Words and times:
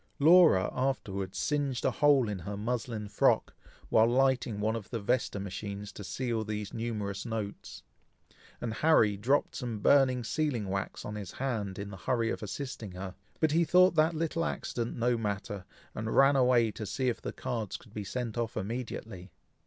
Laura 0.17 0.71
afterwards 0.73 1.37
singed 1.37 1.85
a 1.85 1.91
hole 1.91 2.27
in 2.27 2.39
her 2.39 2.57
muslin 2.57 3.07
frock, 3.07 3.53
while 3.89 4.07
lighting 4.07 4.59
one 4.59 4.75
of 4.75 4.89
the 4.89 4.99
Vesta 4.99 5.39
matches 5.39 5.91
to 5.91 6.03
seal 6.03 6.43
these 6.43 6.73
numerous 6.73 7.23
notes; 7.23 7.83
and 8.59 8.73
Harry 8.73 9.15
dropped 9.15 9.55
some 9.55 9.77
burning 9.77 10.23
sealing 10.23 10.67
wax 10.67 11.05
on 11.05 11.13
his 11.13 11.33
hand, 11.33 11.77
in 11.77 11.91
the 11.91 11.97
hurry 11.97 12.31
of 12.31 12.41
assisting 12.41 12.93
her; 12.93 13.13
but 13.39 13.51
he 13.51 13.63
thought 13.63 13.93
that 13.93 14.15
little 14.15 14.43
accident 14.43 14.97
no 14.97 15.19
matter, 15.19 15.65
and 15.93 16.15
ran 16.15 16.35
away 16.35 16.71
to 16.71 16.87
see 16.87 17.07
if 17.07 17.21
the 17.21 17.31
cards 17.31 17.77
could 17.77 17.93
be 17.93 18.03
sent 18.03 18.39
off 18.39 18.57
immediately. 18.57 19.29